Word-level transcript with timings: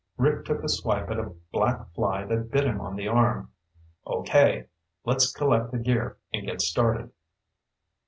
Rick 0.17 0.45
took 0.45 0.63
a 0.63 0.67
swipe 0.67 1.11
at 1.11 1.19
a 1.19 1.31
black 1.51 1.93
fly 1.93 2.25
that 2.25 2.49
bit 2.49 2.63
him 2.65 2.81
on 2.81 2.95
the 2.95 3.07
arm. 3.07 3.51
"Okay. 4.07 4.65
Let's 5.05 5.31
collect 5.31 5.69
the 5.69 5.77
gear 5.77 6.17
and 6.33 6.43
get 6.47 6.59
started." 6.63 7.11